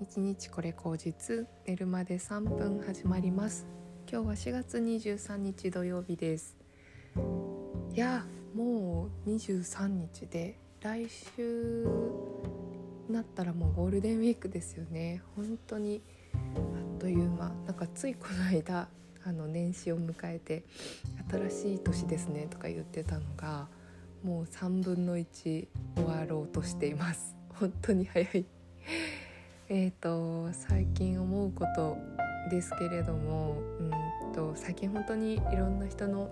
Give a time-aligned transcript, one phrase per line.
[0.00, 3.66] 一日これ口実寝るまで3分始まります。
[4.10, 6.56] 今日は4月23日土曜日です。
[7.94, 11.86] いやもう23日で来週
[13.08, 15.22] なったらもうゴールデンウィークですよね。
[15.36, 16.02] 本当に
[16.34, 16.36] あ
[16.96, 17.50] っという間。
[17.64, 18.88] なんかついこの間
[19.24, 20.64] あの年始を迎えて
[21.30, 23.68] 新しい年ですねとか言ってたのが
[24.24, 25.68] もう3分の1終
[26.04, 27.36] わろうとしています。
[27.54, 28.44] 本当に早い。
[29.70, 31.96] えーと最近思うこと
[32.50, 36.28] ですけれどもうんと最近本当にいろんな人の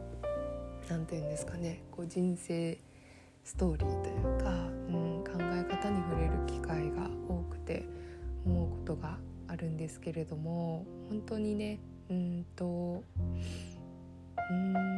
[0.91, 2.79] 何て言うんですかねこう人生
[3.43, 7.87] ストーリーというか、うん、考え方に触れる機会が多くて
[8.45, 9.17] 思うことが
[9.49, 13.03] あるんですけれども本当にねうんと
[14.51, 14.92] うん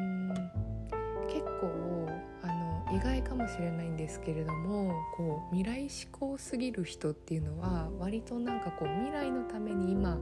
[3.04, 10.18] 外かもしれないんですけれどもこう未来志向すぎる人っていうのは割となんかこう未来のために今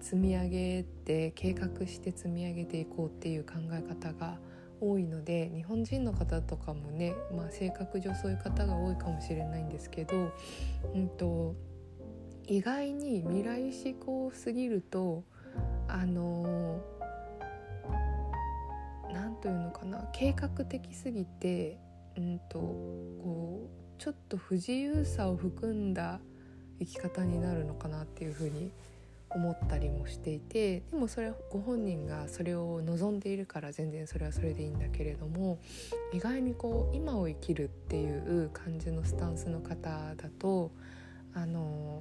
[0.00, 4.36] 積み上げて計画して積み上げていこうっていう考え方が
[4.80, 10.32] 多いので日本人の方とかもね、まあ、性格上そういう方が多いかもしれないんですけど、
[10.94, 11.54] うんと、
[12.48, 15.22] 意外に未来志向すぎると
[15.86, 16.80] あの
[19.12, 21.78] 何というのかな計画的すぎて、
[22.16, 26.20] うんと、こうちょっと不自由さを含んだ
[26.80, 28.72] 生き方になるのかなっていうふうに
[29.34, 35.58] 思ったりもしていてでもそれはご本人がそれを望んでいるから全然それはそれでいいんだけれども
[36.12, 40.70] 意外にこう今を生きるっていう感じのスタンスの方だと
[41.34, 41.91] あの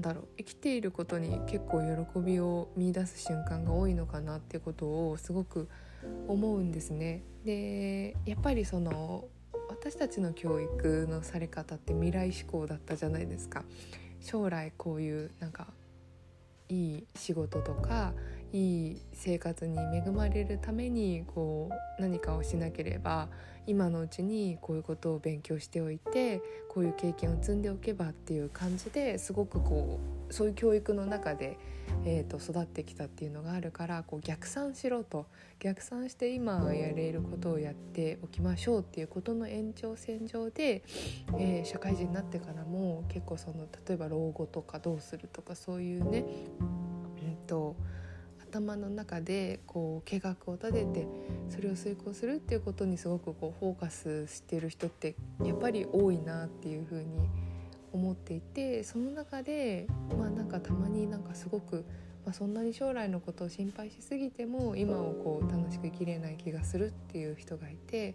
[0.00, 5.68] だろう生きていることに結構喜びを見いだす瞬間が多いのかなってことをすごく
[6.28, 7.22] 思うんですね。
[7.44, 9.28] でやっぱりその
[9.68, 13.64] 私たちの教育のされ方って未来志向だったじゃないですか。
[14.20, 15.68] 将来こういうなんか
[16.68, 18.12] いい仕事とか
[18.52, 23.28] いい生活に恵まれるためにこう何かをしなければ
[23.66, 31.58] 今のうちにこういうことを勉強しておいてこういう経験を積んでおけばっていう感じですごくこうそういう教育の中で、
[32.04, 35.26] えー、と育ってきたっていうのがあるからこう逆算しろと
[35.60, 40.82] 逆算して今やれることをやっておきましょうっていうことの延長線上で、
[41.38, 46.24] えー、社会人になってからも結構その例えば老後とかどうするとかそういうね、
[46.60, 46.90] うん
[47.50, 47.74] と
[48.50, 51.06] 頭の中でこう計画を立てて
[51.48, 57.04] それを遂行するっていうことにすごくこうフォーカスしてる人ってやっぱり多いなっていうふうに
[57.92, 59.86] 思っていてその中で
[60.18, 61.84] まあなんかたまになんかすごく、
[62.24, 68.14] まあ、そんなに将来のことを心配しすぎても今をこう楽しく生きれない気がするっていう人がいて、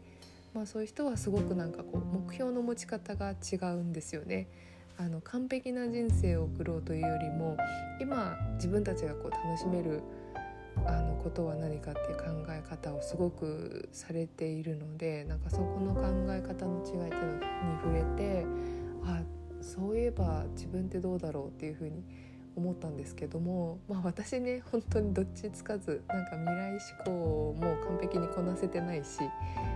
[0.54, 4.48] まあ、そういう人はすごくなんかこう目標の持ち方が違うんですよね。
[4.98, 7.58] あの完璧な人生を送ろうというよりも
[8.00, 10.02] 今自分たちがこう楽しめる
[10.86, 16.02] あのことは何かっていう考え方をすごくされているのでなんかそこの考
[16.34, 18.46] え方の違いっていうのに触れて
[19.06, 19.22] あ
[19.62, 22.04] そういえば自分ってどうだろうっていうふうに
[22.56, 29.20] 思ったんですけども、まあ、私ね本当にどっちつかずなんか未来志向も完璧にこなせてないし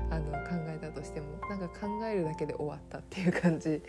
[0.09, 3.81] あの考えたとしてもなんか考えるだけで終わったっていう感じ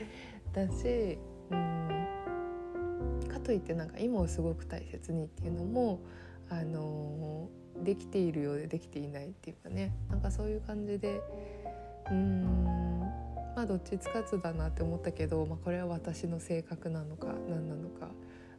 [0.52, 1.18] だし
[1.50, 6.00] うんかといってなんか今をすごく大切にっていうのも
[6.48, 7.48] あの
[7.82, 11.20] できているようでできていないっていうかねなんかそういう感じで
[12.06, 13.00] うーん
[13.54, 18.08] まあどっちつかずだなって思ったけど、まあ、これは私の性格なのか何なのか、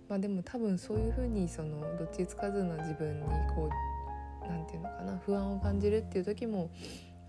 [0.10, 3.26] まあ、でも多分そういうふうにそのどっちつかずな自分に
[3.56, 6.72] こう何て言うのかな不安を感じるっていう時も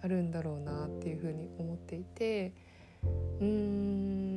[0.02, 2.52] あるんだろうなっていうふうに思っていて
[3.40, 4.31] うーん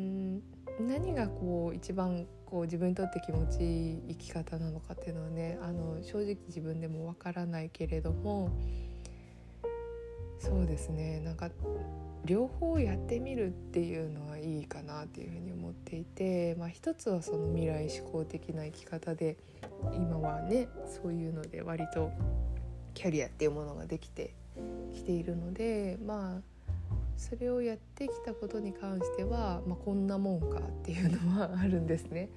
[0.80, 8.52] 何がこう一番こう自分にとって気持ちいい生き方なのかっていうのはねあの正直自分でもわからないけれども
[10.39, 11.22] そうですね。
[11.22, 11.50] なんか
[12.25, 19.38] 両方やってみるっていうのはいいかなっていうふうに思っていて、まあ、一つはその未来志向的な生き方で
[19.94, 22.12] 今はねそういうので割と
[22.95, 24.33] キャリアっていうものができて
[24.94, 26.55] きているのでまあ
[27.17, 32.29] それをやってきたことに関しては、まあ、こんなもんかっていうのはあるんですね。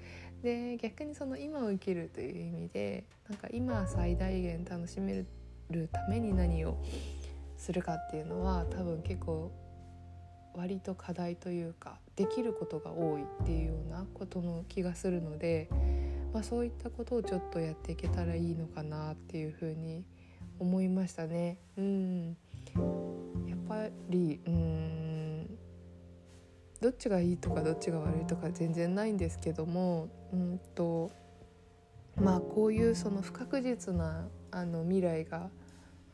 [0.43, 5.25] で逆にその今を生きるという意味でなんか今最大限楽しめ
[5.71, 6.79] るために何を
[7.57, 9.51] するかっていうのは多分結構
[10.55, 15.69] 割と課題というかできることが多いっていうようなことの気がするので、
[16.33, 20.05] まあ、そういったことをちょっとやっていけたらいいのかなっていうふうに
[20.59, 21.59] 思いましたね。
[21.77, 22.37] うん
[23.47, 24.68] やっぱりうん
[26.81, 31.11] どっちがいいとかどっちが悪いとか全然ないんですけどもうんと
[32.17, 35.51] まあこういうその不確実なあの未来が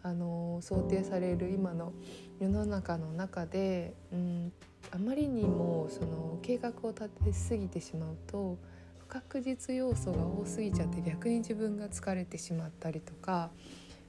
[0.03, 1.93] あの想定される今の
[2.39, 4.53] 世の中の中で、うん、
[4.91, 8.59] あまりにもその計画を立てすぎてしまうと
[8.99, 13.51] 不確実要素が多すぎちゃって逆に自分が疲れてしまったりとか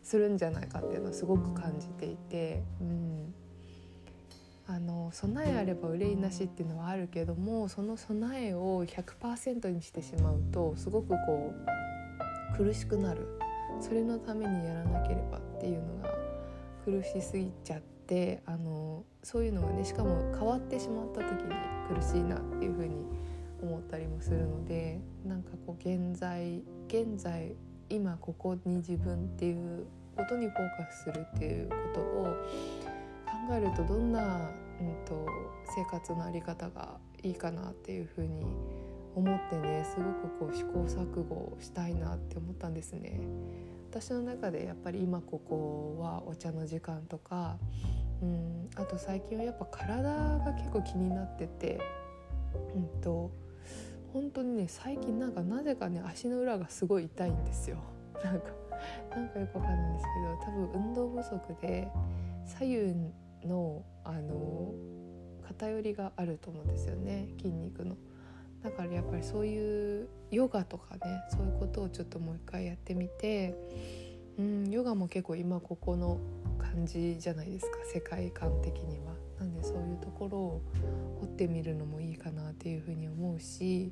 [0.04, 3.34] するんじゃないかっていうのはすごく感じていて、うん、
[4.68, 11.54] あの備えあれば憂いなしっていうのはあるけどもその備えを100%にしてしまうとすごくこ
[12.54, 13.28] う苦しくなる。
[13.80, 16.10] それのためにやらなければっていうのが
[16.84, 21.54] 苦しすぎちゃってあのそういうのがねしかも変わってしまった時に
[21.94, 22.96] 苦しいなっていうふうに
[23.62, 27.56] 思ったりもするのでなんかこう現在現在
[27.90, 29.86] 今ここに自分っていう
[30.16, 32.34] ことにフォーカスするっていうことを
[33.52, 35.26] えるとどんな、うんと、
[35.76, 38.46] 生活の在り方がいいかなっていうふうに
[39.16, 43.20] 思ってねすごくこう試行錯誤したいなって思ったんですね。
[43.90, 47.58] 私の中でやっぱり今ここはお茶の時間とか
[48.22, 51.80] うんあと最近はやっぱ体が結構気になってて
[52.76, 53.32] うんと
[54.12, 57.78] 本当にね最近なんかなぜかね足の裏がすごい痛いんですよ
[58.22, 58.48] なんか
[59.16, 61.88] なんかよくわかんないんですけど多分運動不足で
[62.46, 62.94] 左右
[63.46, 64.74] のあの
[65.48, 67.96] 偏りがあると思うんですよね筋肉の。
[68.64, 73.56] だからやっぱりそういうヨガとかねそういうことをちょっともう一回やってみて
[74.40, 76.20] うんヨガも結構今ここの
[76.58, 79.16] 感じじゃないですか世界観的には。
[79.40, 80.62] なんでそういうところを
[81.20, 83.92] 掘ってみるのもいいかなっていうふうに思うし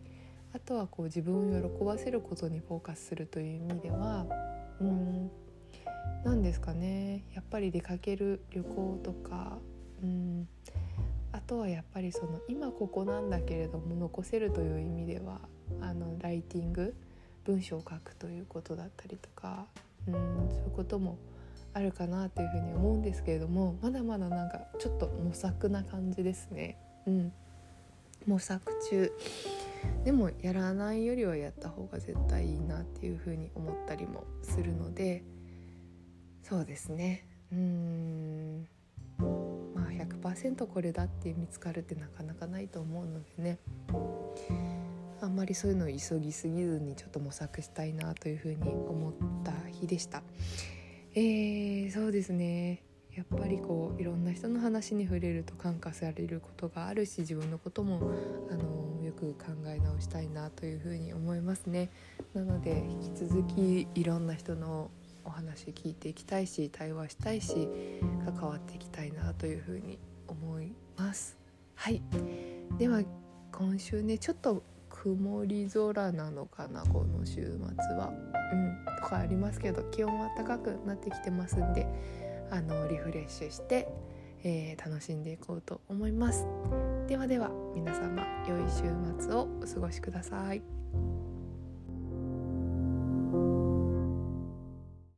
[0.54, 4.26] あとはこう自分を喜ばせることにフォーカスするという意味では
[4.80, 5.32] うん
[6.24, 7.26] 何ですかね。
[7.34, 9.58] やっぱり出かける旅行とか。
[10.02, 10.48] うん。
[11.34, 15.40] あとはやっぱりその今ここなんだけれども残せるという意味では
[15.82, 16.96] あのライティング
[17.44, 19.66] 文章を書くということだったりとか。
[20.08, 20.14] うん。
[20.50, 21.18] そういうことも
[21.74, 26.78] あるかなというふうに思うんですけれどもまだまだなんかちょっと模索な感じですね。
[27.06, 27.34] うん、
[28.26, 29.12] 模索中。
[30.06, 35.26] でもやらないよりはやった方が絶対いいなっていうふうに思ったりもするので。
[36.54, 38.68] そうですねうん
[39.74, 43.58] まあ100%これだって見つかるってなかなかないと思うのでね
[45.20, 49.14] あんまりそういうのを急ぎすぎずにちょっと模索したいなというふうに思っ
[49.44, 50.22] た日でした。
[51.16, 52.84] えー、そうですね
[53.16, 58.12] やっぱりこういろんな人の話に触れると感化されることがあるし自分のことも
[58.52, 61.90] あのよく考え直したいなというふうに思いますね。
[62.36, 64.92] なので引き続きいろんな人の
[65.26, 67.68] お話聞いていきたいし対話したいし
[68.26, 71.38] 関わっていきたいなというふうに思います。
[71.76, 72.02] はい。
[72.78, 73.02] では
[73.52, 78.12] 今週ねちょっと曇り空なのかなこの週末は。
[78.52, 78.86] うん。
[79.04, 81.88] とかありますけど気温は高くなってきてますんで
[82.52, 83.88] あのリフレッシュして、
[84.44, 86.46] えー、楽しんでいこうと思います。
[87.08, 88.84] ではでは皆様良い週
[89.20, 91.13] 末をお過ごしください。